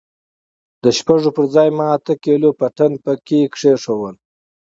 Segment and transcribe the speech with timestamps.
[0.83, 4.15] د شپږو پر ځاى مې اته کيلو پټن پکښې کښېښوول.